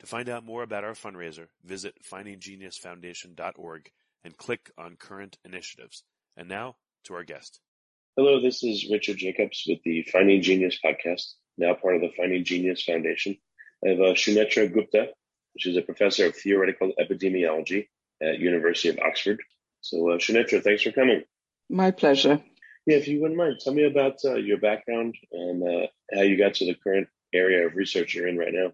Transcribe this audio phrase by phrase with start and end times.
[0.00, 3.90] To find out more about our fundraiser, visit findinggeniusfoundation.org
[4.24, 6.02] and click on current initiatives.
[6.36, 7.60] And now to our guest.
[8.16, 12.44] Hello, this is Richard Jacobs with the Finding Genius podcast, now part of the Finding
[12.44, 13.36] Genius Foundation.
[13.84, 15.08] I have uh, Shunetra Gupta,
[15.54, 17.88] which is a professor of theoretical epidemiology
[18.22, 19.42] at University of Oxford.
[19.80, 21.24] So, uh, Shunetra, thanks for coming.
[21.68, 22.42] My pleasure.
[22.86, 26.36] Yeah, if you wouldn't mind, tell me about uh, your background and uh, how you
[26.36, 28.72] got to the current area of research you're in right now.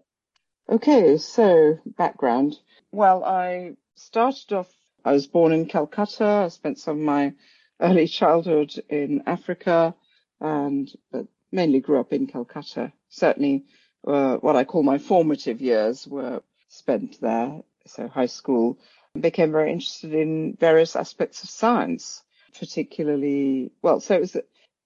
[0.71, 2.57] Okay, so background.
[2.93, 4.71] Well, I started off,
[5.03, 6.23] I was born in Calcutta.
[6.23, 7.33] I spent some of my
[7.81, 9.93] early childhood in Africa
[10.39, 12.93] and but mainly grew up in Calcutta.
[13.09, 13.65] Certainly,
[14.07, 17.63] uh, what I call my formative years were spent there.
[17.85, 18.79] So high school
[19.19, 22.23] became very interested in various aspects of science,
[22.57, 24.37] particularly, well, so it was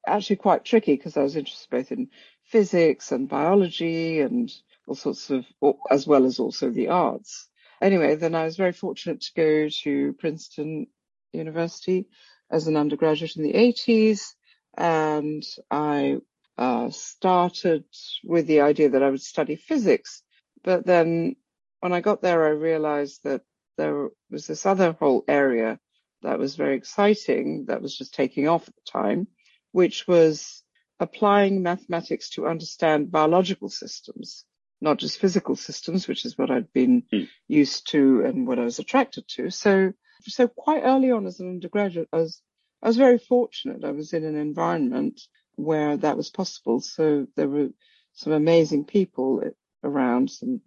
[0.07, 2.09] actually quite tricky because I was interested both in
[2.43, 4.51] physics and biology and
[4.87, 5.45] all sorts of,
[5.89, 7.47] as well as also the arts.
[7.81, 10.87] Anyway, then I was very fortunate to go to Princeton
[11.33, 12.07] University
[12.49, 14.33] as an undergraduate in the 80s.
[14.77, 16.17] And I
[16.57, 17.85] uh, started
[18.23, 20.21] with the idea that I would study physics.
[20.63, 21.35] But then
[21.79, 23.41] when I got there, I realized that
[23.77, 25.79] there was this other whole area
[26.21, 29.27] that was very exciting, that was just taking off at the time,
[29.71, 30.63] which was
[30.99, 34.45] applying mathematics to understand biological systems
[34.81, 37.27] not just physical systems, which is what I'd been Mm.
[37.47, 39.49] used to and what I was attracted to.
[39.49, 39.93] So,
[40.23, 42.41] so quite early on as an undergraduate, I was,
[42.81, 43.83] I was very fortunate.
[43.83, 45.21] I was in an environment
[45.55, 46.81] where that was possible.
[46.81, 47.69] So there were
[48.13, 49.41] some amazing people
[49.83, 50.61] around, some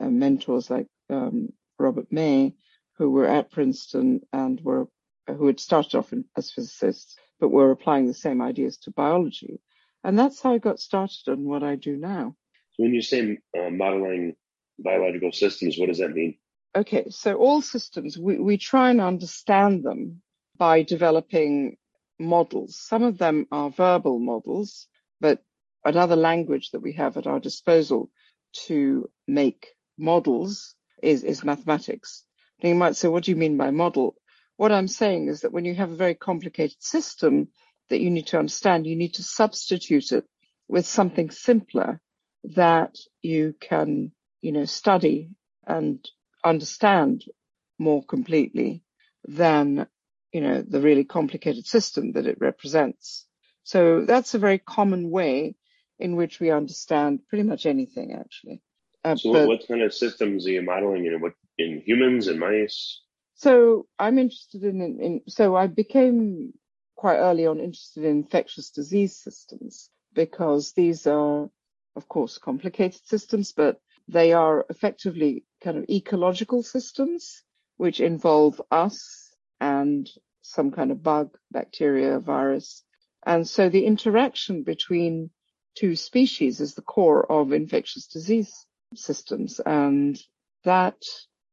[0.00, 2.54] uh, mentors like um, Robert May,
[2.98, 4.88] who were at Princeton and were
[5.26, 9.60] who had started off in, as physicists, but were applying the same ideas to biology.
[10.02, 12.34] And that's how I got started on what I do now.
[12.80, 14.36] When you say uh, modeling
[14.78, 16.38] biological systems, what does that mean?
[16.74, 20.22] Okay, so all systems, we, we try and understand them
[20.56, 21.76] by developing
[22.18, 22.78] models.
[22.80, 24.86] Some of them are verbal models,
[25.20, 25.42] but
[25.84, 28.10] another language that we have at our disposal
[28.66, 32.24] to make models is, is mathematics.
[32.62, 34.14] Now you might say, what do you mean by model?
[34.56, 37.48] What I'm saying is that when you have a very complicated system
[37.90, 40.24] that you need to understand, you need to substitute it
[40.66, 42.00] with something simpler
[42.44, 45.30] that you can, you know, study
[45.66, 46.06] and
[46.44, 47.24] understand
[47.78, 48.82] more completely
[49.26, 49.86] than,
[50.32, 53.26] you know, the really complicated system that it represents.
[53.62, 55.56] So that's a very common way
[55.98, 58.62] in which we understand pretty much anything, actually.
[59.04, 61.20] Uh, So, but- what, kind of systems are you modeling in?
[61.20, 63.00] What in humans and mice?
[63.34, 66.52] So I'm interested in, in, in, so I became
[66.94, 71.48] quite early on interested in infectious disease systems because these are,
[71.96, 77.42] of course, complicated systems, but they are effectively kind of ecological systems,
[77.76, 80.08] which involve us and
[80.42, 82.82] some kind of bug, bacteria, virus.
[83.24, 85.30] And so the interaction between
[85.74, 89.60] two species is the core of infectious disease systems.
[89.60, 90.18] And
[90.64, 91.02] that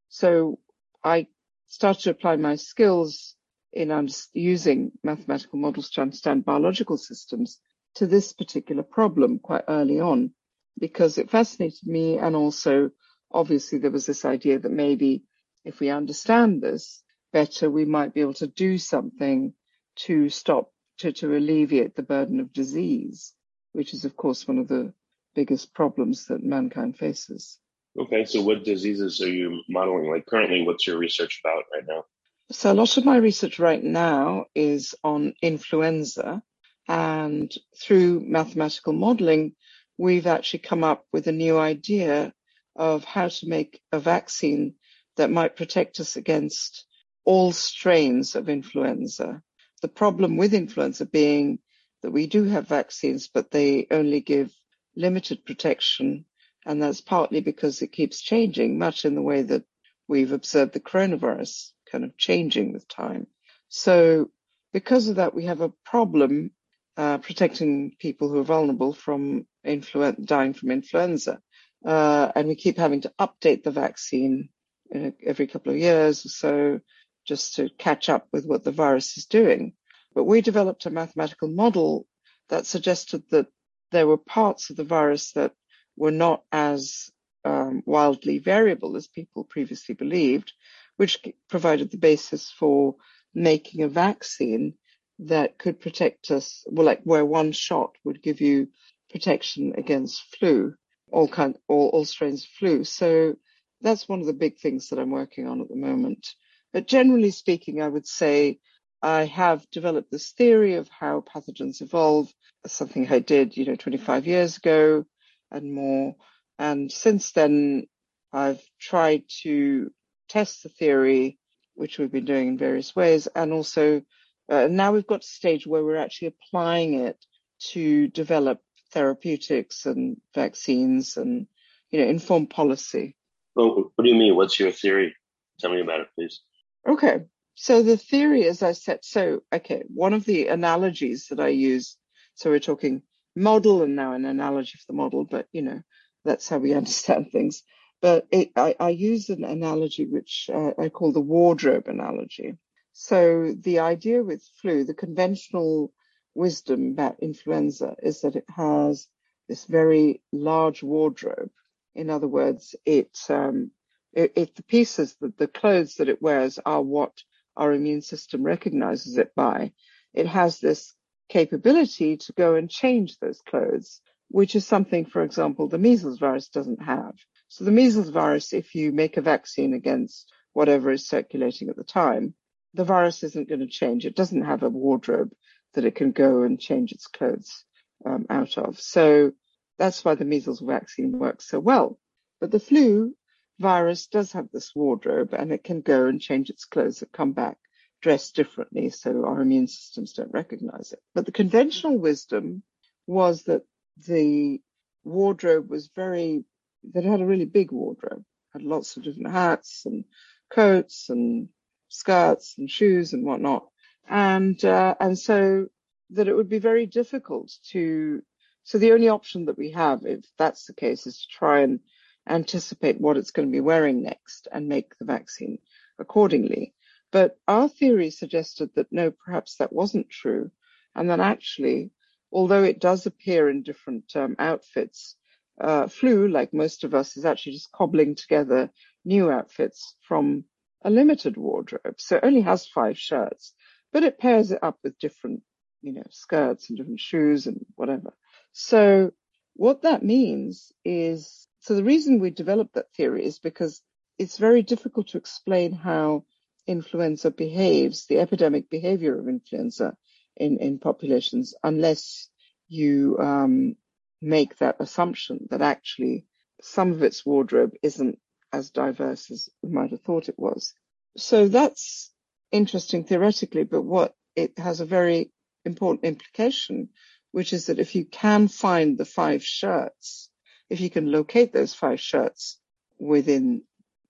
[0.08, 0.58] So
[1.04, 1.26] I
[1.66, 3.36] started to apply my skills
[3.72, 7.60] in using mathematical models to understand biological systems
[7.96, 10.32] to this particular problem quite early on
[10.78, 12.18] because it fascinated me.
[12.18, 12.90] And also,
[13.30, 15.24] obviously, there was this idea that maybe
[15.64, 17.02] if we understand this
[17.32, 19.52] better, we might be able to do something
[19.96, 23.34] to stop, to, to alleviate the burden of disease,
[23.72, 24.92] which is, of course, one of the
[25.34, 27.58] biggest problems that mankind faces.
[27.98, 30.10] Okay, so what diseases are you modeling?
[30.10, 32.04] Like currently, what's your research about right now?
[32.50, 36.42] So a lot of my research right now is on influenza
[36.88, 39.52] and through mathematical modeling,
[39.98, 42.32] we've actually come up with a new idea
[42.74, 44.74] of how to make a vaccine
[45.16, 46.86] that might protect us against
[47.24, 49.42] all strains of influenza.
[49.82, 51.58] The problem with influenza being
[52.02, 54.50] that we do have vaccines, but they only give
[54.96, 56.24] limited protection.
[56.64, 59.64] And that's partly because it keeps changing, much in the way that
[60.06, 63.26] we've observed the coronavirus kind of changing with time.
[63.68, 64.30] So
[64.72, 66.52] because of that, we have a problem
[66.98, 71.40] uh, protecting people who are vulnerable from influ- dying from influenza.
[71.84, 74.48] Uh, and we keep having to update the vaccine
[74.92, 76.80] uh, every couple of years or so
[77.24, 79.74] just to catch up with what the virus is doing.
[80.12, 82.06] But we developed a mathematical model
[82.48, 83.46] that suggested that
[83.92, 85.52] there were parts of the virus that
[85.96, 87.10] were not as
[87.44, 90.52] um, wildly variable as people previously believed,
[90.96, 92.96] which provided the basis for
[93.34, 94.74] making a vaccine
[95.20, 98.68] that could protect us, well, like where one shot would give you
[99.10, 100.74] protection against flu,
[101.10, 102.84] all kind, all, all strains of flu.
[102.84, 103.36] So
[103.80, 106.34] that's one of the big things that I'm working on at the moment.
[106.72, 108.58] But generally speaking, I would say
[109.02, 112.32] I have developed this theory of how pathogens evolve,
[112.66, 115.04] something I did, you know, 25 years ago
[115.50, 116.16] and more.
[116.58, 117.86] And since then,
[118.32, 119.90] I've tried to
[120.28, 121.38] test the theory,
[121.74, 123.28] which we've been doing in various ways.
[123.28, 124.02] And also
[124.48, 127.24] uh, now we've got to a stage where we're actually applying it
[127.72, 128.60] to develop
[128.92, 131.46] therapeutics and vaccines and,
[131.90, 133.16] you know, inform policy.
[133.54, 134.36] Well, what do you mean?
[134.36, 135.14] What's your theory?
[135.60, 136.40] Tell me about it, please.
[136.88, 137.24] Okay.
[137.54, 141.96] So the theory, as I said, so, okay, one of the analogies that I use,
[142.34, 143.02] so we're talking
[143.34, 145.82] model and now an analogy for the model, but, you know,
[146.24, 147.62] that's how we understand things.
[148.00, 152.56] But it, I, I, use an analogy which uh, I call the wardrobe analogy.
[153.00, 155.92] So the idea with flu, the conventional
[156.34, 159.06] wisdom about influenza is that it has
[159.48, 161.52] this very large wardrobe.
[161.94, 163.70] In other words, it, um,
[164.12, 167.12] it, it the pieces, the, the clothes that it wears are what
[167.56, 169.72] our immune system recognizes it by.
[170.12, 170.92] It has this
[171.28, 176.48] capability to go and change those clothes, which is something, for example, the measles virus
[176.48, 177.14] doesn't have.
[177.46, 181.84] So the measles virus, if you make a vaccine against whatever is circulating at the
[181.84, 182.34] time,
[182.74, 184.06] the virus isn't going to change.
[184.06, 185.32] It doesn't have a wardrobe
[185.74, 187.64] that it can go and change its clothes
[188.04, 188.80] um, out of.
[188.80, 189.32] So
[189.78, 191.98] that's why the measles vaccine works so well.
[192.40, 193.14] But the flu
[193.58, 197.32] virus does have this wardrobe and it can go and change its clothes and come
[197.32, 197.58] back
[198.00, 201.00] dressed differently so our immune systems don't recognize it.
[201.14, 202.62] But the conventional wisdom
[203.06, 203.62] was that
[204.06, 204.60] the
[205.04, 206.44] wardrobe was very
[206.92, 208.22] that had a really big wardrobe,
[208.52, 210.04] had lots of different hats and
[210.50, 211.48] coats and
[211.88, 213.66] skirts and shoes and whatnot.
[214.08, 215.66] And, uh, and so
[216.10, 218.22] that it would be very difficult to,
[218.64, 221.80] so the only option that we have, if that's the case, is to try and
[222.28, 225.58] anticipate what it's going to be wearing next and make the vaccine
[225.98, 226.74] accordingly.
[227.10, 230.50] But our theory suggested that no, perhaps that wasn't true.
[230.94, 231.90] And that actually,
[232.32, 235.16] although it does appear in different um, outfits,
[235.60, 238.70] uh, flu, like most of us, is actually just cobbling together
[239.04, 240.44] new outfits from
[240.82, 241.96] a limited wardrobe.
[241.98, 243.52] So it only has five shirts,
[243.92, 245.42] but it pairs it up with different,
[245.82, 248.14] you know, skirts and different shoes and whatever.
[248.52, 249.12] So
[249.54, 253.82] what that means is, so the reason we developed that theory is because
[254.18, 256.24] it's very difficult to explain how
[256.66, 259.96] influenza behaves, the epidemic behavior of influenza
[260.36, 262.28] in, in populations, unless
[262.68, 263.76] you um,
[264.20, 266.26] make that assumption that actually
[266.60, 268.18] some of its wardrobe isn't
[268.52, 270.74] as diverse as we might have thought it was.
[271.16, 272.12] So that's
[272.52, 275.30] interesting theoretically, but what it has a very
[275.64, 276.90] important implication,
[277.32, 280.30] which is that if you can find the five shirts,
[280.70, 282.58] if you can locate those five shirts
[282.98, 283.62] within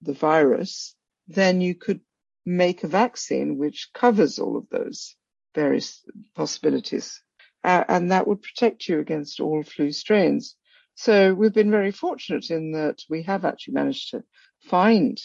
[0.02, 0.94] the virus,
[1.26, 2.00] then you could
[2.44, 5.14] make a vaccine which covers all of those
[5.54, 6.04] various
[6.34, 7.22] possibilities
[7.64, 10.56] uh, and that would protect you against all flu strains.
[11.00, 14.24] So we've been very fortunate in that we have actually managed to
[14.64, 15.16] find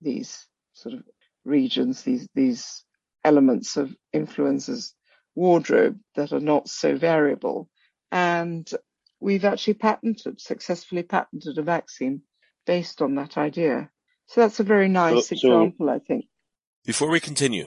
[0.00, 1.02] these sort of
[1.44, 2.82] regions, these these
[3.22, 4.94] elements of influenza's
[5.34, 7.68] wardrobe that are not so variable.
[8.10, 8.66] And
[9.20, 12.22] we've actually patented, successfully patented a vaccine
[12.66, 13.90] based on that idea.
[14.28, 16.24] So that's a very nice so, example, so I think.
[16.86, 17.66] Before we continue,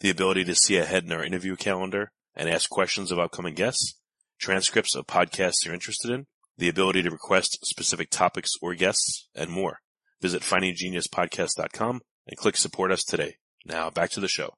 [0.00, 3.98] the ability to see ahead in our interview calendar and ask questions of upcoming guests,
[4.38, 6.26] transcripts of podcasts you're interested in,
[6.58, 9.80] the ability to request specific topics or guests, and more.
[10.20, 13.36] Visit findinggeniuspodcast.com and click support us today.
[13.64, 14.54] Now back to the show.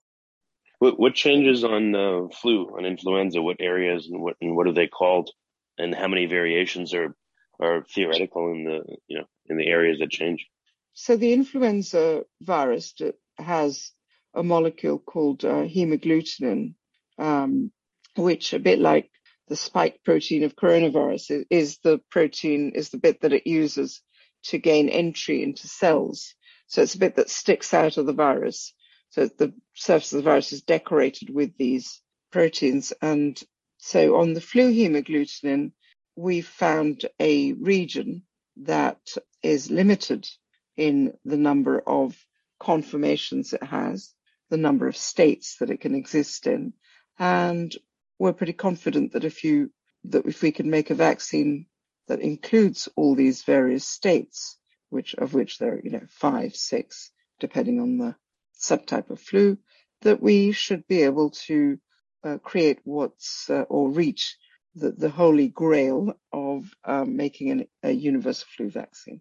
[0.78, 3.42] What, what changes on uh, flu, on influenza?
[3.42, 5.30] What areas and what and what are they called?
[5.76, 7.16] And how many variations are
[7.60, 10.46] are theoretical in the you know in the areas that change?
[10.94, 12.94] So the influenza virus
[13.38, 13.92] has
[14.34, 16.74] a molecule called uh, hemagglutinin,
[17.18, 17.72] um,
[18.16, 19.10] which a bit like
[19.48, 24.02] the spike protein of coronavirus is the protein is the bit that it uses
[24.44, 26.34] to gain entry into cells.
[26.66, 28.74] So it's a bit that sticks out of the virus.
[29.10, 32.92] So the surface of the virus is decorated with these proteins.
[33.00, 33.40] And
[33.78, 35.72] so on the flu hemagglutinin,
[36.14, 38.22] we found a region
[38.58, 39.00] that
[39.42, 40.28] is limited
[40.76, 42.16] in the number of
[42.60, 44.12] conformations it has,
[44.50, 46.72] the number of states that it can exist in.
[47.18, 47.74] And
[48.18, 49.70] we're pretty confident that if you,
[50.04, 51.66] that if we can make a vaccine
[52.08, 54.56] that includes all these various states,
[54.90, 58.16] which of which there are, you know, five, six, depending on the
[58.58, 59.58] subtype of flu,
[60.02, 61.78] that we should be able to
[62.24, 64.36] uh, create what's uh, or reach
[64.74, 69.20] the, the holy grail of um, making an, a universal flu vaccine.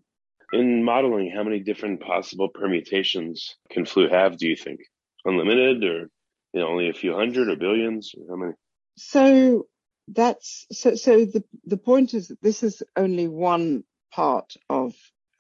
[0.54, 4.38] In modeling, how many different possible permutations can flu have?
[4.38, 4.80] Do you think
[5.28, 6.10] unlimited, or
[6.54, 8.14] you know, only a few hundred, or billions?
[8.18, 8.54] Or how many?
[8.96, 9.68] So
[10.08, 10.96] that's so.
[10.96, 14.94] So the the point is that this is only one part of.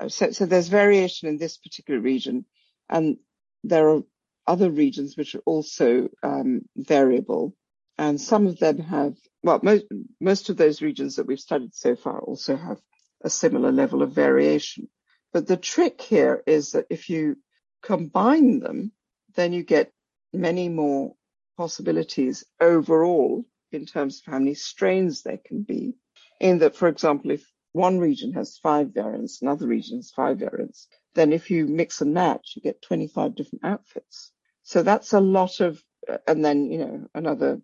[0.10, 2.46] So, so there's variation in this particular region,
[2.88, 3.18] and
[3.64, 4.04] there are
[4.46, 7.56] other regions which are also um, variable,
[7.98, 9.86] and some of them have, well, most,
[10.22, 12.80] most of those regions that we've studied so far also have
[13.24, 14.88] a similar level of variation.
[15.34, 17.38] But the trick here is that if you
[17.84, 18.92] combine them,
[19.38, 19.94] then you get
[20.34, 21.14] many more
[21.56, 25.96] possibilities overall in terms of how many strains there can be.
[26.42, 30.88] In that, for example, if one region has five variants, another region has five variants,
[31.16, 34.32] then if you mix and match, you get 25 different outfits.
[34.64, 35.82] So that's a lot of,
[36.28, 37.62] and then, you know, another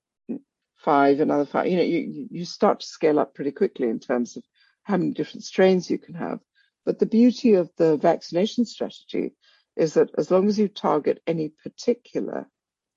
[0.77, 4.37] five, another five, you know, you, you start to scale up pretty quickly in terms
[4.37, 4.43] of
[4.83, 6.39] how many different strains you can have.
[6.85, 9.33] But the beauty of the vaccination strategy
[9.75, 12.47] is that as long as you target any particular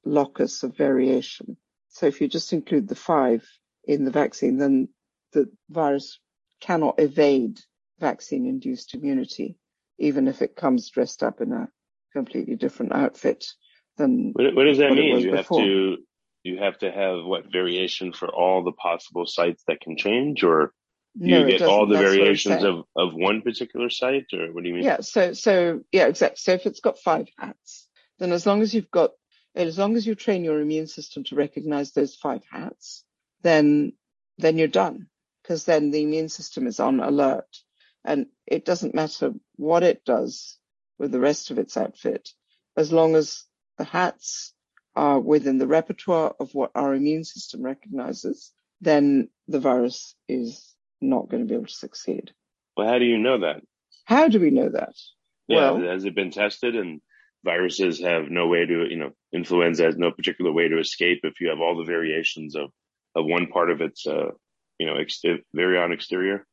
[0.04, 1.56] locus of variation,
[1.88, 3.46] so if you just include the five
[3.84, 4.88] in the vaccine, then
[5.32, 6.20] the virus
[6.60, 7.60] cannot evade
[7.98, 9.56] vaccine induced immunity
[9.98, 11.68] even if it comes dressed up in a
[12.12, 13.44] completely different outfit
[13.96, 15.60] than what, what does that mean you before.
[15.60, 15.96] have to
[16.42, 20.72] you have to have what variation for all the possible sites that can change or
[21.16, 24.74] no, you get all the variations of, of one particular site or what do you
[24.74, 24.84] mean?
[24.84, 26.36] Yeah so so yeah exactly.
[26.38, 29.10] So if it's got five hats then as long as you've got
[29.54, 33.04] as long as you train your immune system to recognize those five hats
[33.42, 33.92] then
[34.38, 35.08] then you're done
[35.46, 37.46] because then the immune system is on alert.
[38.04, 40.58] And it doesn't matter what it does
[40.98, 42.30] with the rest of its outfit,
[42.76, 43.44] as long as
[43.78, 44.52] the hats
[44.96, 51.28] are within the repertoire of what our immune system recognizes, then the virus is not
[51.28, 52.32] going to be able to succeed.
[52.76, 53.62] Well, how do you know that?
[54.04, 54.94] How do we know that?
[55.48, 57.00] Yeah, well, has it been tested and
[57.44, 61.40] viruses have no way to, you know, influenza has no particular way to escape if
[61.40, 62.70] you have all the variations of,
[63.14, 64.30] of one part of its, uh,
[64.78, 65.22] you know, ex-
[65.56, 66.46] virion exterior?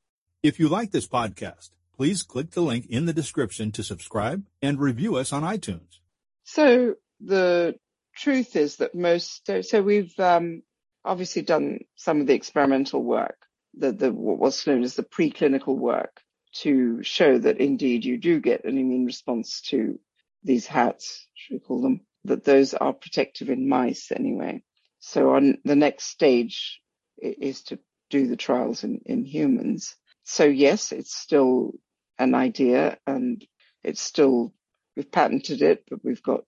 [0.43, 4.79] If you like this podcast, please click the link in the description to subscribe and
[4.79, 5.99] review us on iTunes.
[6.43, 7.75] So the
[8.15, 10.61] truth is that most, so we've um,
[11.03, 13.37] obviously done some of the experimental work,
[13.77, 16.21] the, the what's known as the preclinical work
[16.55, 19.99] to show that indeed you do get an immune response to
[20.43, 24.61] these hats, should we call them, that those are protective in mice anyway.
[24.99, 26.79] So on the next stage
[27.17, 31.73] is to do the trials in, in humans so yes, it's still
[32.17, 33.45] an idea and
[33.83, 34.53] it's still
[34.95, 36.45] we've patented it, but we've got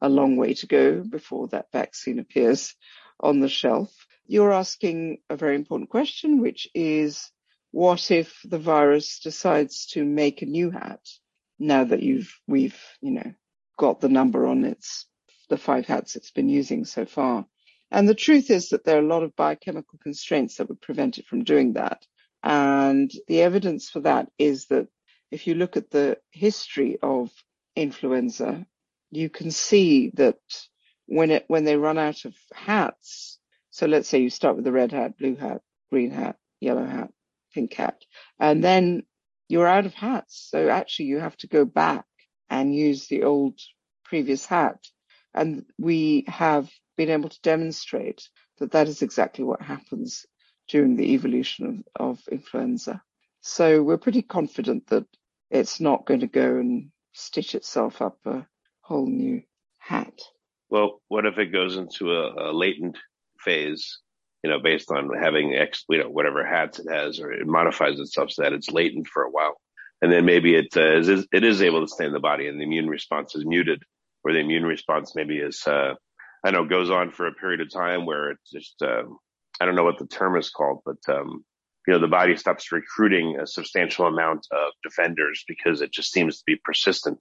[0.00, 2.74] a long way to go before that vaccine appears
[3.18, 4.06] on the shelf.
[4.30, 7.30] You're asking a very important question, which is
[7.70, 11.00] what if the virus decides to make a new hat
[11.58, 13.32] now that you've, we've, you know,
[13.78, 15.06] got the number on its,
[15.48, 17.46] the five hats it's been using so far.
[17.90, 21.16] And the truth is that there are a lot of biochemical constraints that would prevent
[21.16, 22.04] it from doing that.
[22.42, 24.88] And the evidence for that is that
[25.30, 27.30] if you look at the history of
[27.74, 28.66] influenza,
[29.10, 30.38] you can see that
[31.06, 33.37] when it, when they run out of hats,
[33.78, 37.12] so let's say you start with the red hat, blue hat, green hat, yellow hat,
[37.54, 38.02] pink hat,
[38.40, 39.04] and then
[39.48, 40.48] you're out of hats.
[40.50, 42.04] So actually you have to go back
[42.50, 43.60] and use the old
[44.04, 44.84] previous hat.
[45.32, 50.26] And we have been able to demonstrate that that is exactly what happens
[50.66, 53.00] during the evolution of, of influenza.
[53.42, 55.06] So we're pretty confident that
[55.52, 58.44] it's not going to go and stitch itself up a
[58.80, 59.42] whole new
[59.78, 60.20] hat.
[60.68, 62.98] Well, what if it goes into a, a latent
[63.44, 64.00] phase,
[64.42, 67.98] you know, based on having X, you know, whatever hats it has, or it modifies
[67.98, 69.56] itself so that it's latent for a while.
[70.00, 72.58] And then maybe it uh, is, it is able to stay in the body and
[72.58, 73.82] the immune response is muted,
[74.22, 75.94] or the immune response maybe is, uh,
[76.44, 79.02] I know goes on for a period of time where it's just, uh,
[79.60, 81.44] I don't know what the term is called, but, um,
[81.86, 86.38] you know, the body stops recruiting a substantial amount of defenders because it just seems
[86.38, 87.18] to be persistent.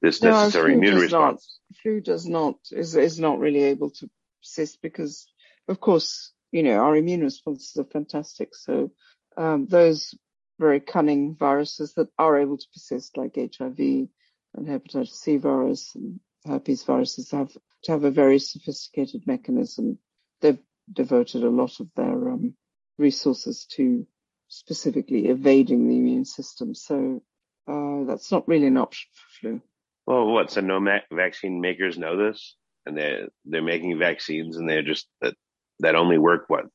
[0.00, 1.58] This No, necessary immune response.
[1.70, 1.76] not.
[1.82, 4.08] Flu does not is is not really able to
[4.40, 5.26] persist because,
[5.68, 8.54] of course, you know our immune responses are fantastic.
[8.54, 8.90] So
[9.36, 10.14] um, those
[10.58, 16.20] very cunning viruses that are able to persist, like HIV and hepatitis C virus and
[16.46, 17.52] herpes viruses, have
[17.84, 19.98] to have a very sophisticated mechanism.
[20.40, 20.58] They've
[20.92, 22.54] devoted a lot of their um,
[22.98, 24.06] resources to
[24.48, 26.74] specifically evading the immune system.
[26.74, 27.22] So
[27.66, 29.62] uh, that's not really an option for flu.
[30.06, 30.50] Well, what?
[30.50, 32.56] So no ma- vaccine makers know this,
[32.86, 35.34] and they're they're making vaccines, and they're just that
[35.80, 36.66] that only work what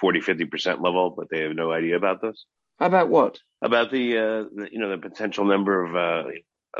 [0.00, 2.44] 40, 50 percent level, but they have no idea about this.
[2.78, 3.38] About what?
[3.62, 6.30] About the, uh, the you know the potential number of, uh,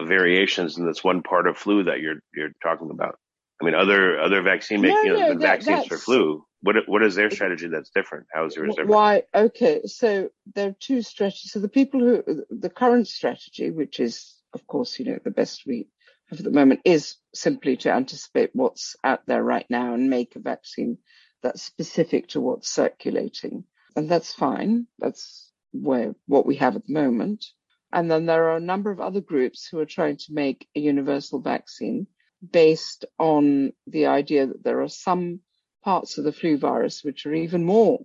[0.05, 3.19] variations in this one part of flu that you're you're talking about.
[3.61, 6.45] I mean, other other vaccine No, you know, no, the that- vaccines for flu.
[6.61, 8.27] What what is their strategy that's different?
[8.33, 8.91] How is yours different?
[8.91, 9.23] Why?
[9.35, 11.53] Okay, so there are two strategies.
[11.53, 15.63] So the people who, the current strategy, which is, of course, you know, the best
[15.67, 15.87] we
[16.29, 20.35] have at the moment, is simply to anticipate what's out there right now and make
[20.35, 20.99] a vaccine
[21.47, 23.65] that's specific to what's circulating.
[23.95, 24.89] And that's fine.
[24.99, 27.47] That's where, what we have at the moment.
[27.93, 30.81] And then there are a number of other groups who are trying to make a
[30.81, 32.09] universal vaccine
[32.51, 35.41] based on the idea that there are some
[35.85, 38.01] parts of the flu virus which are even more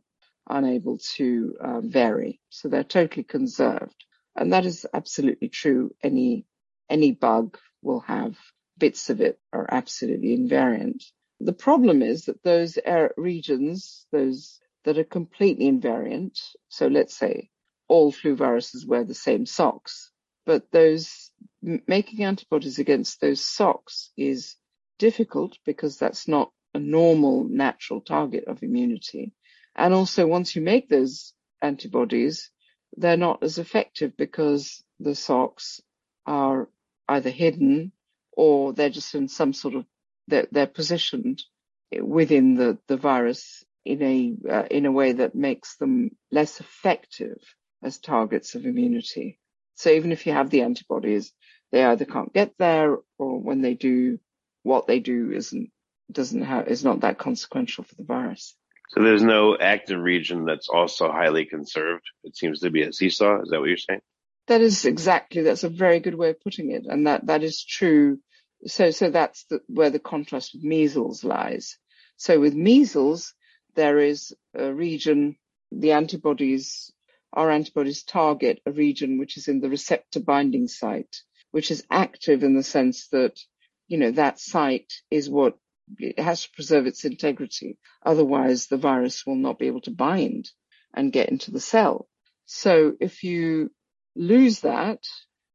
[0.48, 2.40] unable to uh, vary.
[2.50, 4.06] So they're totally conserved.
[4.36, 5.96] And that is absolutely true.
[6.04, 6.46] Any,
[6.92, 8.38] any bug will have
[8.78, 11.04] bits of it are absolutely invariant.
[11.44, 12.78] The problem is that those
[13.18, 17.50] regions, those that are completely invariant, so let's say
[17.88, 20.12] all flu viruses wear the same socks,
[20.46, 24.56] but those making antibodies against those socks is
[25.00, 29.34] difficult because that's not a normal natural target of immunity.
[29.76, 32.52] And also once you make those antibodies,
[32.98, 35.82] they're not as effective because the socks
[36.26, 36.70] are
[37.08, 37.92] either hidden
[38.32, 39.86] or they're just in some sort of,
[40.32, 41.44] they're, they're positioned
[41.92, 47.38] within the, the virus in a, uh, in a way that makes them less effective
[47.84, 49.40] as targets of immunity.
[49.76, 51.34] So even if you have the antibodies,
[51.72, 54.20] they either can't get there or when they do,
[54.64, 55.70] what they do isn't,
[56.12, 58.56] doesn't have, is not that consequential for the virus.
[58.90, 62.04] So there's no active region that's also highly conserved.
[62.24, 63.42] It seems to be a seesaw.
[63.42, 64.02] Is that what you're saying?
[64.48, 66.86] That is exactly, that's a very good way of putting it.
[66.86, 68.20] And that, that is true.
[68.68, 71.78] So, so that's the, where the contrast with measles lies.
[72.18, 73.34] So with measles,
[73.76, 75.38] there is a region,
[75.72, 76.92] the antibodies,
[77.34, 81.16] our antibodies target a region which is in the receptor binding site,
[81.52, 83.40] which is active in the sense that,
[83.88, 85.58] you know, that site is what
[85.98, 87.78] it has to preserve its integrity.
[88.06, 90.50] Otherwise the virus will not be able to bind
[90.94, 92.08] and get into the cell.
[92.46, 93.72] So if you
[94.16, 95.00] lose that,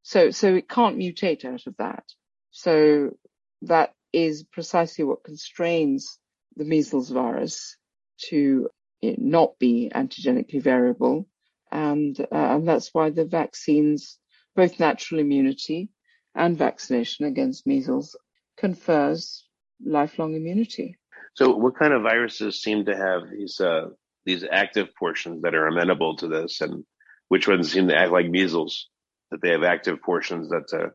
[0.02, 2.04] so, so it can't mutate out of that.
[2.56, 3.10] So
[3.62, 6.18] that is precisely what constrains
[6.56, 7.76] the measles virus
[8.30, 8.70] to
[9.02, 11.28] not be antigenically variable.
[11.70, 14.18] And, uh, and that's why the vaccines,
[14.54, 15.90] both natural immunity
[16.34, 18.16] and vaccination against measles
[18.56, 19.46] confers
[19.84, 20.96] lifelong immunity.
[21.34, 23.88] So what kind of viruses seem to have these uh,
[24.24, 26.84] these active portions that are amenable to this, and
[27.28, 28.88] which ones seem to act like measles
[29.30, 30.88] that they have active portions that uh,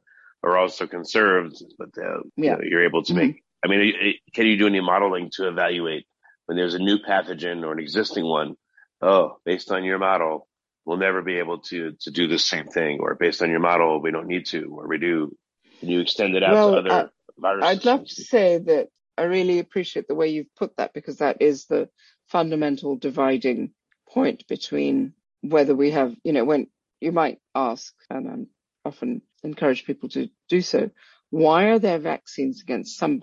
[0.44, 2.58] are also conserved, but uh, yeah.
[2.62, 3.28] you are able to mm-hmm.
[3.28, 3.44] make.
[3.64, 6.06] I mean, can you do any modeling to evaluate
[6.46, 8.56] when there's a new pathogen or an existing one?
[9.02, 10.48] Oh, based on your model,
[10.86, 14.02] we'll never be able to to do the same thing, or based on your model,
[14.02, 15.36] we don't need to, or we do.
[15.80, 17.70] Can you extend it out well, to other uh, viruses?
[17.70, 21.42] I'd love to say that I really appreciate the way you've put that because that
[21.42, 21.90] is the
[22.28, 23.72] fundamental dividing
[24.10, 26.68] point between whether we have, you know, when
[27.00, 28.48] you might ask, and I'm
[28.86, 30.90] often encourage people to do so,
[31.30, 33.20] why are there vaccines against some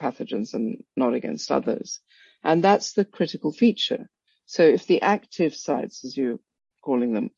[0.00, 2.00] pathogens and not against others?
[2.42, 4.08] And that's the critical feature.
[4.46, 6.40] So if the active sites, as you're
[6.82, 7.30] calling them,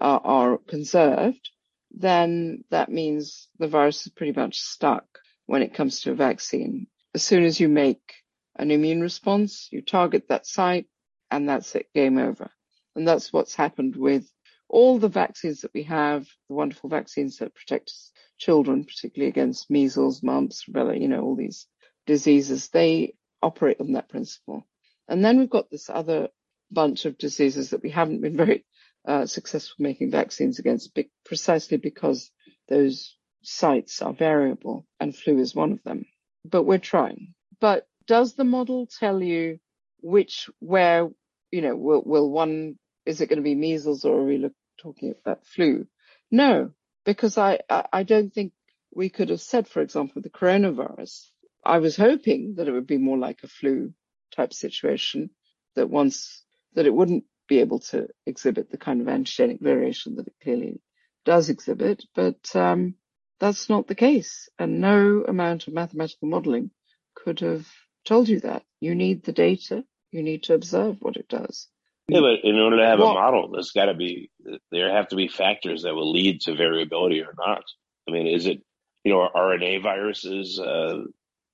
[0.00, 1.50] are, are conserved,
[1.90, 5.04] then that means the virus is pretty much stuck
[5.46, 6.86] when it comes to a vaccine.
[7.14, 8.14] As soon as you make
[8.56, 10.86] an immune response, you target that site,
[11.30, 12.50] and that's it, game over.
[12.94, 14.30] And that's what's happened with
[14.70, 17.92] all the vaccines that we have, the wonderful vaccines that protect
[18.38, 21.66] children, particularly against measles, mumps, rubella, you know, all these
[22.06, 24.66] diseases, they operate on that principle.
[25.08, 26.28] And then we've got this other
[26.70, 28.64] bunch of diseases that we haven't been very
[29.06, 32.30] uh, successful making vaccines against be- precisely because
[32.68, 36.06] those sites are variable and flu is one of them.
[36.44, 37.34] But we're trying.
[37.60, 39.58] But does the model tell you
[40.00, 41.08] which, where,
[41.50, 44.52] you know, will, will one, is it going to be measles or are we look,
[44.80, 45.86] talking about flu?
[46.30, 46.72] No,
[47.04, 48.52] because I, I, don't think
[48.94, 51.28] we could have said, for example, the coronavirus.
[51.64, 53.92] I was hoping that it would be more like a flu
[54.34, 55.30] type situation
[55.76, 56.42] that once,
[56.74, 60.80] that it wouldn't be able to exhibit the kind of antigenic variation that it clearly
[61.24, 62.94] does exhibit, but um,
[63.38, 64.48] that's not the case.
[64.58, 66.70] And no amount of mathematical modeling
[67.14, 67.66] could have
[68.04, 68.62] told you that.
[68.80, 69.84] You need the data.
[70.10, 71.68] You need to observe what it does.
[72.12, 74.30] Yeah, but in order to have well, a model, there's got to be
[74.70, 77.62] there have to be factors that will lead to variability or not.
[78.08, 78.62] I mean, is it
[79.04, 81.02] you know RNA viruses uh,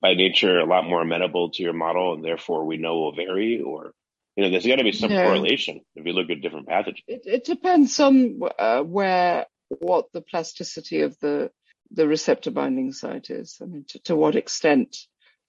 [0.01, 3.61] by nature a lot more amenable to your model, and therefore we know will vary,
[3.61, 3.93] or
[4.35, 7.03] you know, there's got to be some correlation if you look at different pathogens.
[7.07, 11.51] It, it depends on uh, where what the plasticity of the
[11.91, 13.57] the receptor binding site is.
[13.61, 14.97] I mean, to, to what extent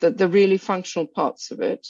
[0.00, 1.86] that the really functional parts of it,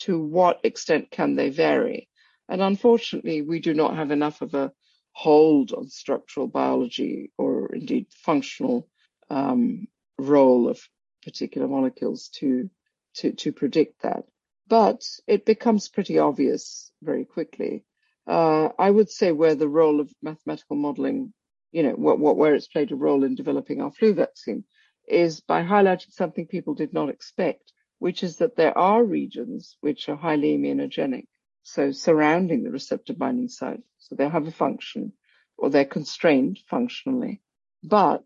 [0.00, 2.08] to what extent can they vary?
[2.50, 4.72] And unfortunately, we do not have enough of a
[5.12, 8.88] hold on structural biology or indeed functional
[9.30, 9.86] um,
[10.18, 10.80] role of
[11.22, 12.68] particular molecules to,
[13.14, 14.24] to, to predict that.
[14.66, 17.84] But it becomes pretty obvious very quickly.
[18.26, 21.32] Uh, I would say where the role of mathematical modeling,
[21.70, 24.64] you know, what, what, where it's played a role in developing our flu vaccine
[25.06, 30.08] is by highlighting something people did not expect, which is that there are regions which
[30.08, 31.26] are highly immunogenic
[31.62, 33.82] so surrounding the receptor binding site.
[33.98, 35.12] So they have a function
[35.56, 37.42] or they're constrained functionally,
[37.82, 38.24] but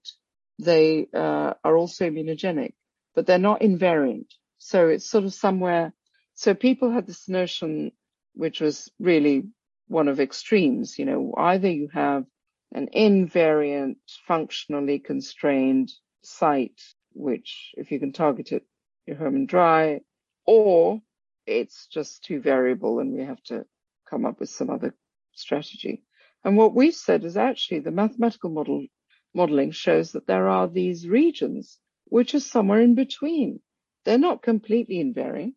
[0.59, 2.75] they uh, are also immunogenic,
[3.15, 4.29] but they're not invariant.
[4.59, 5.93] So it's sort of somewhere.
[6.35, 7.93] So people had this notion,
[8.35, 9.45] which was really
[9.89, 12.25] one of extremes, you know, either you have
[12.73, 15.93] an invariant, functionally constrained
[16.23, 16.81] site,
[17.13, 18.65] which if you can target it,
[19.07, 20.01] you're home and dry,
[20.47, 21.01] or
[21.47, 23.65] it's just too variable and we have to
[24.09, 24.95] come up with some other
[25.33, 26.03] strategy.
[26.45, 28.87] And what we've said is actually the mathematical model
[29.35, 33.61] modeling shows that there are these regions which are somewhere in between.
[34.05, 35.57] They're not completely invariant.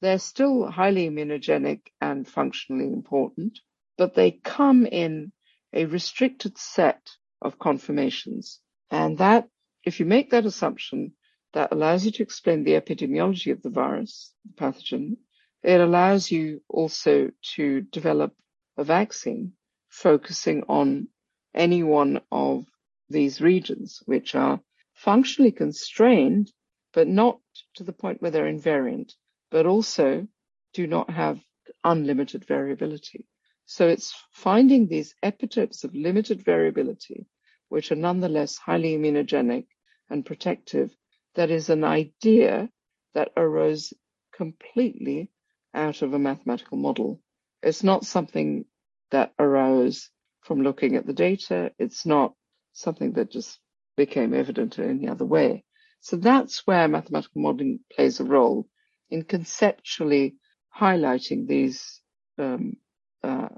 [0.00, 3.60] They're still highly immunogenic and functionally important,
[3.96, 5.32] but they come in
[5.72, 8.60] a restricted set of conformations.
[8.90, 9.48] And that,
[9.84, 11.12] if you make that assumption,
[11.54, 15.16] that allows you to explain the epidemiology of the virus, the pathogen.
[15.64, 18.36] It allows you also to develop
[18.76, 19.54] a vaccine
[19.88, 21.08] focusing on
[21.54, 22.66] any one of
[23.08, 24.60] these regions, which are
[24.92, 26.52] functionally constrained,
[26.92, 27.40] but not
[27.76, 29.14] to the point where they're invariant,
[29.50, 30.28] but also
[30.74, 31.40] do not have
[31.82, 33.26] unlimited variability.
[33.64, 37.26] So it's finding these epitopes of limited variability,
[37.70, 39.66] which are nonetheless highly immunogenic
[40.10, 40.94] and protective
[41.36, 42.68] that is an idea
[43.14, 43.94] that arose
[44.30, 45.30] completely
[45.74, 47.20] out of a mathematical model.
[47.62, 48.64] It's not something
[49.10, 50.10] that arose
[50.42, 51.72] from looking at the data.
[51.78, 52.34] It's not
[52.72, 53.58] something that just
[53.96, 55.64] became evident in any other way.
[56.00, 58.68] So that's where mathematical modeling plays a role
[59.10, 60.36] in conceptually
[60.76, 62.00] highlighting these,
[62.38, 62.76] um,
[63.22, 63.48] uh,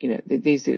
[0.00, 0.68] you know, these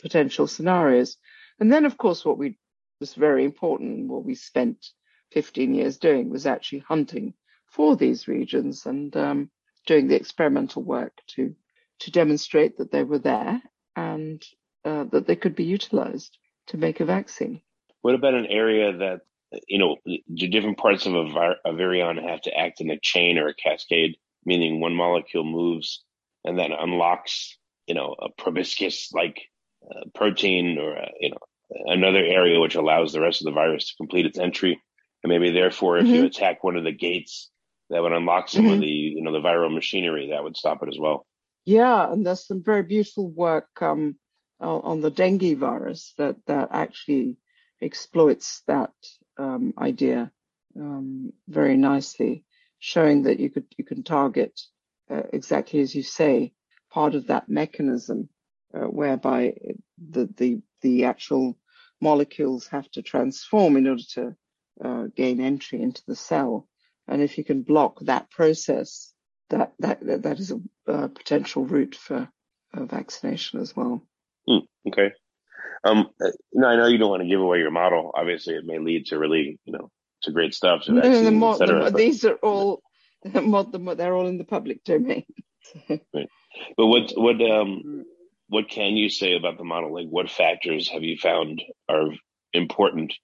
[0.00, 1.16] potential scenarios.
[1.58, 2.58] And then, of course, what we
[3.00, 4.86] was very important, what we spent
[5.32, 7.34] 15 years doing was actually hunting
[7.66, 9.50] for these regions and um,
[9.88, 11.54] doing the experimental work to
[11.98, 13.60] to demonstrate that they were there
[13.96, 14.40] and
[14.84, 17.60] uh, that they could be utilized to make a vaccine.
[18.02, 19.22] What about an area that
[19.66, 23.00] you know, do different parts of a, vir- a virion have to act in a
[23.00, 26.04] chain or a cascade, meaning one molecule moves
[26.44, 29.40] and then unlocks, you know, a proboscis like
[29.84, 31.38] uh, protein or, a, you know,
[31.86, 34.80] another area which allows the rest of the virus to complete its entry.
[35.22, 36.14] And maybe therefore, if mm-hmm.
[36.14, 37.50] you attack one of the gates,
[37.90, 40.88] that would unlock some of the, you know, the viral machinery that would stop it
[40.88, 41.26] as well.
[41.64, 44.16] Yeah, and there's some very beautiful work um,
[44.60, 47.36] on the dengue virus that that actually
[47.80, 48.92] exploits that
[49.38, 50.30] um, idea
[50.78, 52.44] um, very nicely,
[52.78, 54.58] showing that you could you can target
[55.10, 56.52] uh, exactly as you say
[56.90, 58.28] part of that mechanism
[58.74, 59.54] uh, whereby
[60.10, 61.58] the the the actual
[62.00, 64.36] molecules have to transform in order to
[64.84, 66.68] uh, gain entry into the cell,
[67.08, 69.12] and if you can block that process,
[69.50, 70.52] that that that is
[70.86, 72.28] a, potential route for
[72.74, 74.02] vaccination as well.
[74.48, 75.12] Mm, okay.
[75.84, 76.08] Um,
[76.52, 78.12] you I know you don't want to give away your model.
[78.14, 79.90] Obviously, it may lead to really, you know,
[80.22, 80.84] to great stuff.
[80.84, 82.82] To vaccines, the mo- the, these are all,
[83.22, 85.24] the, they're all in the public domain.
[85.88, 86.28] right.
[86.76, 88.04] But what what um
[88.48, 89.92] what can you say about the model?
[89.92, 92.08] Like, what factors have you found are
[92.52, 93.14] important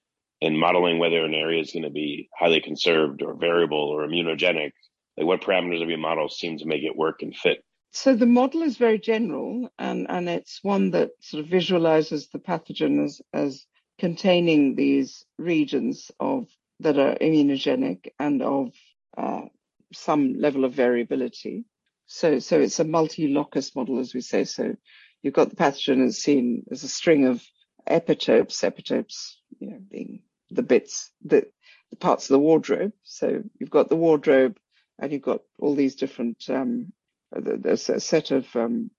[0.45, 4.73] in modeling whether an area is going to be highly conserved or variable or immunogenic?
[5.17, 7.65] Like, what parameters of your model seem to make it work and fit?
[7.93, 12.41] So the model is very general and, and it's one that sort of visualizes the
[12.41, 13.65] pathogen as, as
[13.99, 16.49] containing these regions of
[16.81, 18.73] that are immunogenic and of
[19.17, 19.43] uh,
[19.93, 21.65] some level of variability.
[22.07, 24.45] So, so it's a multi-locus model, as we say.
[24.45, 24.75] So
[25.23, 27.43] you've got the pathogen as seen as a string of
[27.89, 31.47] epitopes, epitopes, you know, being the bits, the,
[31.91, 32.93] the parts of the wardrobe.
[33.03, 34.59] So you've got the wardrobe
[34.99, 36.93] and you've got all these different um,
[37.35, 38.91] there's a set of um,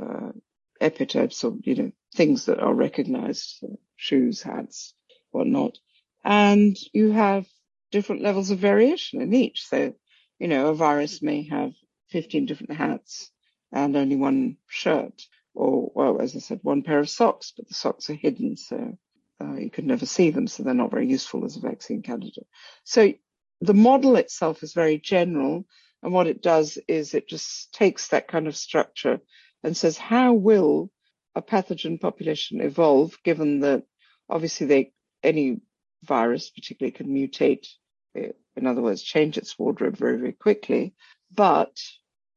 [0.00, 0.32] uh,
[0.80, 4.94] epitopes or you know things that are recognized, uh, shoes, hats,
[5.30, 5.78] whatnot,
[6.24, 7.46] and you have
[7.90, 9.66] different levels of variation in each.
[9.66, 9.94] So,
[10.38, 11.72] you know, a virus may have
[12.10, 13.30] 15 different hats
[13.72, 15.22] and only one shirt,
[15.54, 18.96] or well, as I said, one pair of socks, but the socks are hidden, so
[19.40, 22.46] uh, you could never see them, so they're not very useful as a vaccine candidate.
[22.84, 23.12] So
[23.60, 25.64] the model itself is very general,
[26.02, 29.20] and what it does is it just takes that kind of structure
[29.62, 30.90] and says, how will
[31.34, 33.84] a pathogen population evolve given that
[34.28, 34.92] obviously they,
[35.22, 35.60] any
[36.02, 37.66] virus particularly can mutate,
[38.14, 40.94] eh, in other words, change its wardrobe very, very quickly,
[41.34, 41.76] but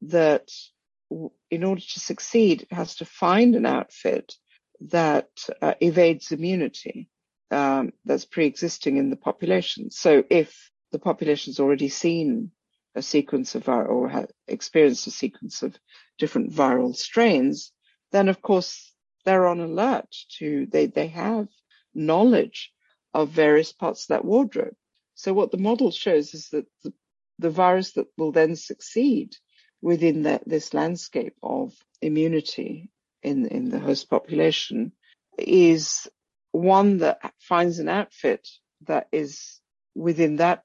[0.01, 0.49] that
[1.51, 4.33] in order to succeed, it has to find an outfit
[4.81, 5.29] that
[5.61, 7.09] uh, evades immunity
[7.51, 9.89] um, that's pre-existing in the population.
[9.89, 12.51] So if the population's already seen
[12.95, 15.77] a sequence of or have experienced a sequence of
[16.17, 17.71] different viral strains,
[18.11, 18.93] then of course
[19.25, 20.07] they're on alert
[20.39, 21.47] to they they have
[21.93, 22.71] knowledge
[23.13, 24.75] of various parts of that wardrobe.
[25.15, 26.93] So what the model shows is that the,
[27.39, 29.35] the virus that will then succeed
[29.81, 32.89] within that, this landscape of immunity
[33.27, 34.91] in in the host population
[35.37, 36.07] is
[36.51, 38.47] one that finds an outfit
[38.87, 39.59] that is
[39.95, 40.63] within that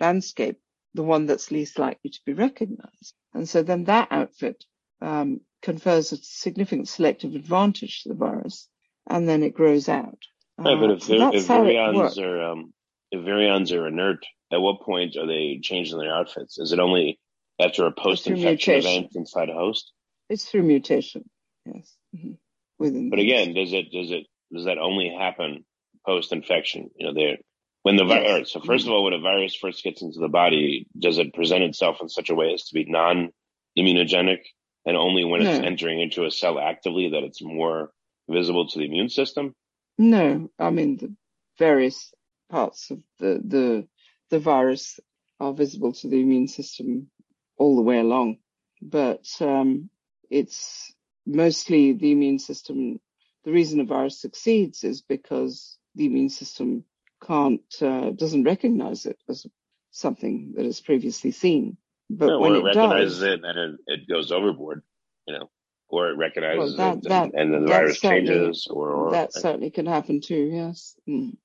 [0.00, 0.58] landscape
[0.94, 3.14] the one that's least likely to be recognized.
[3.34, 4.64] And so then that outfit
[5.00, 8.68] um, confers a significant selective advantage to the virus,
[9.08, 10.18] and then it grows out.
[10.56, 12.72] Right, but if, uh, so if virions are um,
[13.10, 16.58] if virions are inert, at what point are they changing their outfits?
[16.58, 17.20] Is it only
[17.60, 19.92] after a post-infection event inside a host?
[20.28, 21.28] It's through mutation,
[21.64, 21.94] yes.
[22.16, 22.32] Mm-hmm.
[22.78, 25.64] Within but again, does it does it does that only happen
[26.06, 26.90] post-infection?
[26.96, 27.38] You know, they're
[27.82, 30.86] when the virus, so first of all, when a virus first gets into the body,
[30.98, 34.40] does it present itself in such a way as to be non-immunogenic,
[34.84, 35.50] and only when no.
[35.50, 37.90] it's entering into a cell actively that it's more
[38.28, 39.54] visible to the immune system?
[39.96, 41.14] No, I mean the
[41.58, 42.12] various
[42.50, 43.88] parts of the the
[44.30, 45.00] the virus
[45.40, 47.10] are visible to the immune system
[47.56, 48.38] all the way along,
[48.82, 49.88] but um,
[50.30, 50.92] it's
[51.28, 53.00] mostly the immune system.
[53.44, 56.84] The reason a virus succeeds is because the immune system
[57.24, 59.46] can't uh, doesn't recognize it as
[59.90, 61.76] something that is previously seen.
[62.10, 64.82] But no, when it, it recognizes does, it and it, it goes overboard,
[65.26, 65.50] you know,
[65.88, 69.32] or it recognizes well, that, it that, and then the virus changes, or, or that
[69.32, 70.50] certainly can happen too.
[70.52, 71.36] Yes, mm.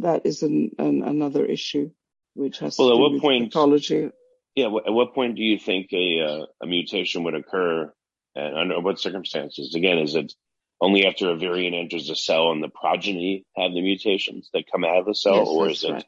[0.00, 1.90] that is an, an, another issue
[2.34, 4.10] which has well, to do at what with point, pathology.
[4.54, 7.92] Yeah, at what point do you think a uh, a mutation would occur,
[8.34, 9.74] and under what circumstances?
[9.74, 10.32] Again, is it
[10.80, 14.84] only after a variant enters the cell and the progeny have the mutations that come
[14.84, 15.92] out of the cell, yes, or is it?
[15.92, 16.04] Right.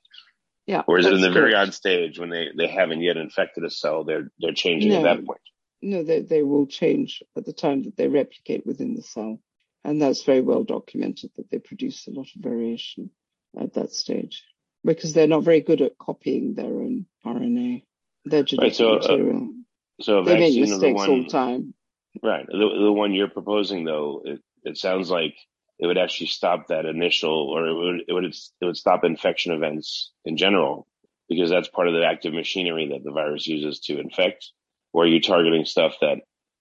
[0.67, 3.71] Yeah, or is it in the virion stage when they, they haven't yet infected a
[3.71, 4.05] cell?
[4.05, 5.41] They're they're changing no, at that point.
[5.83, 9.41] No, they they will change at the time that they replicate within the cell,
[9.85, 13.11] and that's very well documented that they produce a lot of variation
[13.59, 14.45] at that stage.
[14.85, 17.85] because they're not very good at copying their own RNA,
[18.25, 19.49] their genetic right, so, uh, material.
[19.49, 21.75] Uh, so they make mistakes the one, all the time.
[22.21, 22.47] Right.
[22.47, 25.35] The, the one you're proposing, though, it, it sounds like
[25.79, 29.53] it would actually stop that initial, or it would it would it would stop infection
[29.53, 30.87] events in general,
[31.29, 34.51] because that's part of the active machinery that the virus uses to infect.
[34.93, 36.19] Or are you targeting stuff that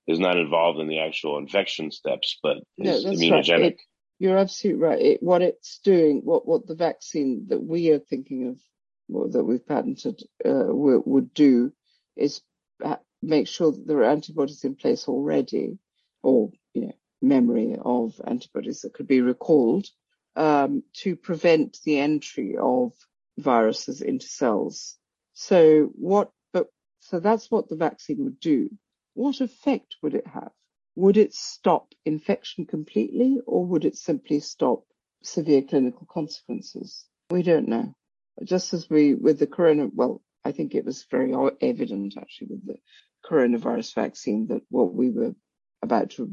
[0.08, 3.50] is not involved in the actual infection steps, but is no, immunogenic?
[3.50, 3.62] Right.
[3.74, 3.82] It,
[4.20, 5.02] you're absolutely right.
[5.02, 9.68] It, what it's doing, what what the vaccine that we are thinking of, that we've
[9.68, 11.74] patented, uh, would, would do,
[12.16, 12.42] is
[13.22, 15.78] make sure that there are antibodies in place already,
[16.24, 19.88] or you know, memory of antibodies that could be recalled
[20.36, 22.94] um, to prevent the entry of
[23.38, 24.98] viruses into cells.
[25.34, 26.32] So what?
[26.54, 26.68] But
[27.00, 28.70] so that's what the vaccine would do.
[29.14, 30.52] What effect would it have?
[30.96, 34.84] Would it stop infection completely, or would it simply stop
[35.24, 37.06] severe clinical consequences?
[37.30, 37.94] We don't know.
[38.44, 42.66] Just as we with the corona, well, I think it was very evident actually with
[42.66, 42.78] the
[43.26, 45.34] coronavirus vaccine that what we were
[45.82, 46.32] about to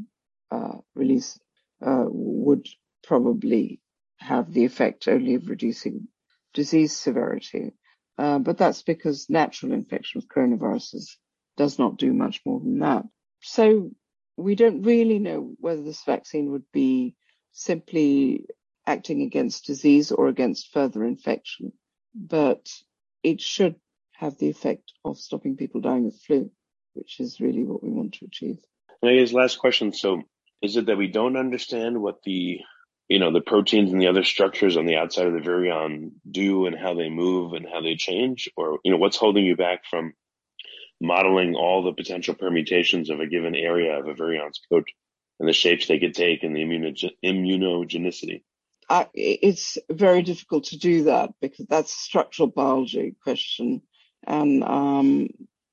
[0.51, 1.39] uh, release
[1.85, 2.67] uh, would
[3.05, 3.81] probably
[4.19, 6.09] have the effect only of reducing
[6.55, 7.73] disease severity.
[8.17, 11.17] Uh, but that's because natural infection with coronaviruses
[11.57, 13.05] does not do much more than that.
[13.43, 13.91] So
[14.37, 17.15] we don't really know whether this vaccine would be
[17.53, 18.47] simply
[18.87, 21.73] acting against disease or against further infection,
[22.15, 22.69] but
[23.23, 23.77] it should
[24.13, 26.51] have the effect of stopping people dying of flu,
[26.99, 28.59] which is really what we want to achieve.
[29.01, 29.93] And I guess last question.
[29.93, 30.23] So
[30.61, 32.61] is it that we don't understand what the
[33.09, 36.67] you know the proteins and the other structures on the outside of the virion do
[36.67, 39.85] and how they move and how they change or you know what's holding you back
[39.89, 40.13] from
[41.01, 44.87] modeling all the potential permutations of a given area of a virion's coat
[45.39, 46.61] and the shapes they could take and the
[47.25, 48.43] immunogenicity
[48.91, 53.81] uh, it's very difficult to do that because that's a structural biology question
[54.27, 55.29] and um,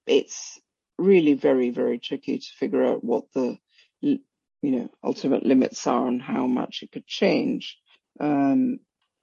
[0.06, 0.60] it's
[0.98, 3.58] really very very tricky to figure out what the
[4.66, 7.78] you know, ultimate limits are and how much it could change.
[8.20, 8.80] Um,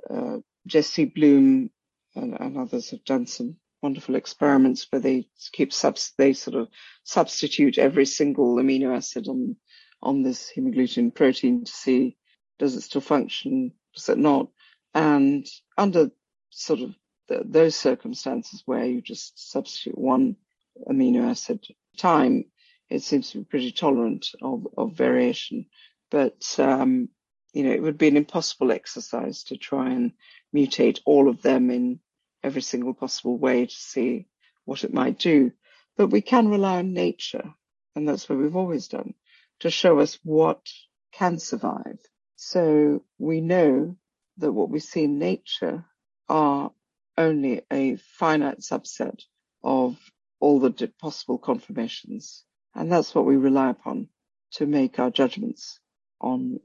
[0.08, 1.70] uh, Jesse Bloom
[2.14, 6.68] and, and, others have done some wonderful experiments where they keep subs, they sort of
[7.02, 9.56] substitute every single amino acid on,
[10.00, 12.16] on this hemagglutinin protein to see
[12.60, 14.46] does it still function, does it not?
[14.94, 15.44] And
[15.76, 16.12] under
[16.50, 16.94] sort of
[17.26, 20.36] the, those circumstances where you just substitute one
[20.88, 21.64] amino acid
[21.96, 22.44] time,
[22.88, 25.66] it seems to be pretty tolerant of, of variation.
[26.10, 27.08] But, um,
[27.52, 30.12] you know, it would be an impossible exercise to try and
[30.54, 32.00] mutate all of them in
[32.42, 34.26] every single possible way to see
[34.64, 35.52] what it might do.
[35.96, 37.54] But we can rely on nature,
[37.94, 39.14] and that's what we've always done,
[39.60, 40.60] to show us what
[41.12, 41.98] can survive.
[42.36, 43.96] So we know
[44.38, 45.84] that what we see in nature
[46.28, 46.72] are
[47.16, 49.20] only a finite subset
[49.62, 49.96] of
[50.42, 52.44] all the possible confirmations.
[52.74, 54.08] And that's what we rely upon
[54.54, 55.78] to make our judgments
[56.20, 56.58] on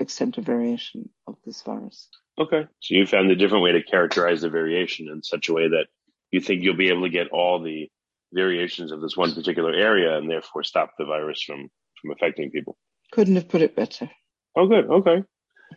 [0.00, 2.08] extent of variation of this virus.
[2.38, 2.66] Okay.
[2.80, 5.86] So you found a different way to characterize the variation in such a way that
[6.32, 7.88] you think you'll be able to get all the
[8.32, 11.68] variations of this one particular area and therefore stop the virus from,
[12.02, 12.76] from affecting people.
[13.12, 14.10] Couldn't have put it better.
[14.56, 14.86] Oh, good.
[14.90, 15.22] Okay.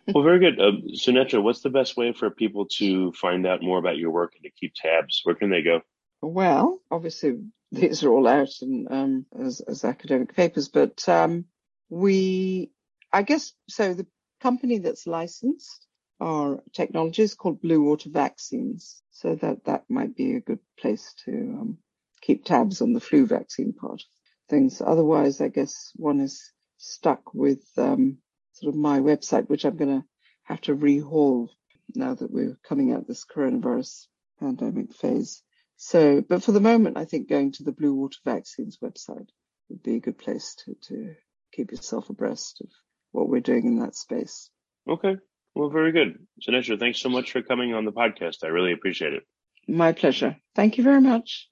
[0.07, 0.59] well, very good.
[0.59, 4.33] Uh, Sunetra, what's the best way for people to find out more about your work
[4.33, 5.21] and to keep tabs?
[5.23, 5.81] Where can they go?
[6.21, 7.39] Well, obviously
[7.71, 8.49] these are all out
[8.89, 11.45] um, as, as, academic papers, but um,
[11.89, 12.71] we,
[13.11, 14.07] I guess, so the
[14.41, 15.87] company that's licensed
[16.19, 21.13] our technology is called Blue Water Vaccines, so that that might be a good place
[21.25, 21.77] to um,
[22.21, 24.07] keep tabs on the flu vaccine part of
[24.49, 24.81] things.
[24.81, 28.17] Otherwise, I guess one is stuck with um,
[28.53, 30.07] sort of my website, which I'm going to
[30.43, 31.49] have to rehaul
[31.93, 34.07] now that we're coming out this coronavirus
[34.39, 35.43] pandemic phase.
[35.77, 39.29] So, but for the moment, I think going to the Blue Water Vaccines website
[39.69, 41.13] would be a good place to, to
[41.53, 42.69] keep yourself abreast of
[43.11, 44.49] what we're doing in that space.
[44.89, 45.17] Okay.
[45.53, 46.19] Well, very good.
[46.41, 48.43] Sunetra, thanks so much for coming on the podcast.
[48.43, 49.23] I really appreciate it.
[49.67, 50.37] My pleasure.
[50.55, 51.49] Thank you very much.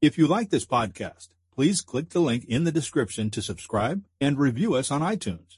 [0.00, 4.38] If you like this podcast, please click the link in the description to subscribe and
[4.38, 5.57] review us on iTunes.